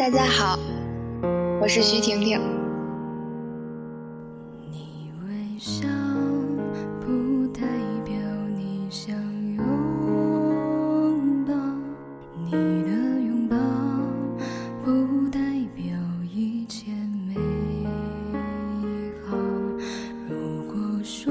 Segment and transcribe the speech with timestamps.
[0.00, 0.58] 大家好，
[1.60, 2.40] 我是徐婷婷。
[4.72, 5.86] 你微笑
[7.02, 7.60] 不代
[8.02, 8.14] 表
[8.56, 9.14] 你想
[9.56, 11.52] 拥抱，
[12.46, 12.88] 你的
[13.26, 13.54] 拥抱
[14.82, 15.38] 不代
[15.76, 15.84] 表
[16.32, 16.90] 一切
[17.28, 17.34] 美
[19.28, 19.36] 好。
[20.30, 21.30] 如果说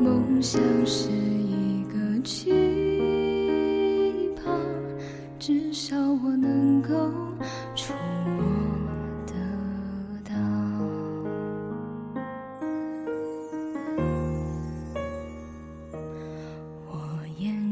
[0.00, 2.52] 梦想是一个气
[4.34, 4.50] 泡，
[5.38, 5.96] 至少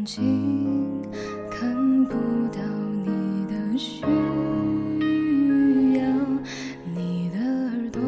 [0.08, 1.02] 睛
[1.50, 2.14] 看不
[2.48, 2.62] 到
[3.04, 4.00] 你的需
[5.92, 6.00] 要，
[6.96, 8.00] 你的耳朵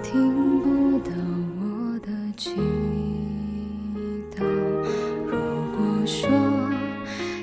[0.00, 1.10] 听不到
[1.58, 2.54] 我的祈
[4.36, 4.44] 祷。
[5.26, 5.34] 如
[5.76, 6.30] 果说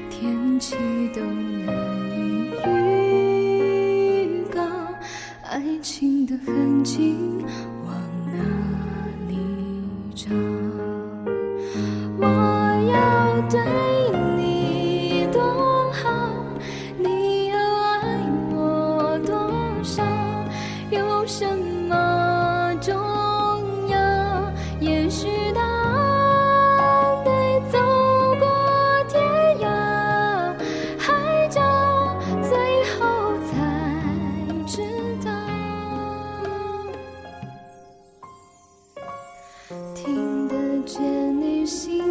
[0.10, 0.78] 天气
[1.14, 1.22] 都
[1.66, 1.76] 难
[2.16, 4.62] 以预告，
[5.44, 7.14] 爱情的痕迹
[7.86, 7.94] 往
[8.32, 8.40] 哪
[9.28, 9.36] 里
[10.16, 10.32] 找？
[21.36, 21.58] 什
[21.90, 22.94] 么重
[23.88, 23.98] 要？
[24.80, 27.80] 也许答案得走
[28.40, 28.46] 过
[29.08, 29.20] 天
[29.58, 29.66] 涯
[31.00, 31.60] 海角，
[32.44, 32.52] 最
[32.94, 33.00] 后
[33.50, 33.52] 才
[34.68, 34.84] 知
[35.26, 35.32] 道。
[39.96, 40.54] 听得
[40.86, 41.02] 见
[41.42, 42.03] 你心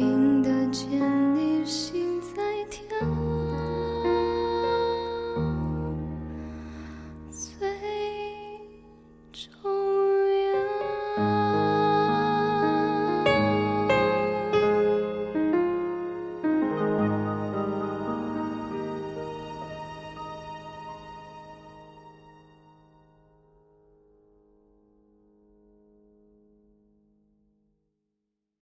[0.00, 0.39] kingdom.